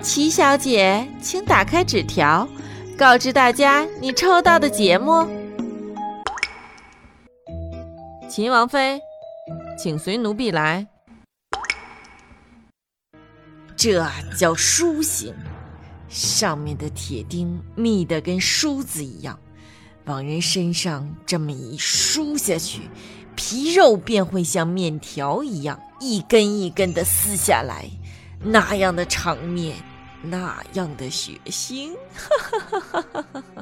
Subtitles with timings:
[0.00, 2.48] 齐小姐，请打开纸条，
[2.96, 5.28] 告知大家你抽到的节目。
[8.28, 9.00] 秦王妃，
[9.76, 10.86] 请随奴婢来。
[13.76, 14.06] 这
[14.38, 15.34] 叫书信，
[16.08, 19.38] 上面的铁钉密得跟梳子一样，
[20.04, 22.82] 往人身上这么一梳下去，
[23.34, 27.84] 皮肉便会像面条一样一根一根的撕下来。
[28.40, 29.74] 那样的场面，
[30.22, 33.57] 那样的血腥，哈哈哈哈哈哈！